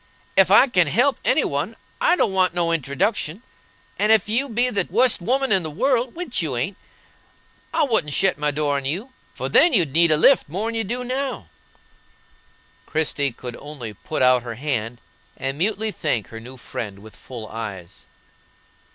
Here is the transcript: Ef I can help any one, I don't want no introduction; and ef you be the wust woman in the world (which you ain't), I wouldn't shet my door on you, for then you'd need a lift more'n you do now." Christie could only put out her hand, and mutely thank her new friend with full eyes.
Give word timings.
Ef 0.35 0.49
I 0.49 0.65
can 0.65 0.87
help 0.87 1.19
any 1.23 1.43
one, 1.43 1.75
I 2.01 2.15
don't 2.15 2.33
want 2.33 2.55
no 2.55 2.71
introduction; 2.71 3.43
and 3.99 4.11
ef 4.11 4.27
you 4.27 4.49
be 4.49 4.71
the 4.71 4.87
wust 4.89 5.21
woman 5.21 5.51
in 5.51 5.61
the 5.61 5.69
world 5.69 6.15
(which 6.15 6.41
you 6.41 6.57
ain't), 6.57 6.75
I 7.71 7.83
wouldn't 7.83 8.11
shet 8.11 8.39
my 8.39 8.49
door 8.49 8.77
on 8.77 8.85
you, 8.85 9.11
for 9.35 9.47
then 9.47 9.73
you'd 9.73 9.93
need 9.93 10.09
a 10.09 10.17
lift 10.17 10.49
more'n 10.49 10.73
you 10.73 10.83
do 10.83 11.03
now." 11.03 11.49
Christie 12.87 13.31
could 13.31 13.55
only 13.57 13.93
put 13.93 14.23
out 14.23 14.41
her 14.41 14.55
hand, 14.55 14.99
and 15.37 15.59
mutely 15.59 15.91
thank 15.91 16.29
her 16.29 16.39
new 16.39 16.57
friend 16.57 16.97
with 17.03 17.15
full 17.15 17.47
eyes. 17.49 18.07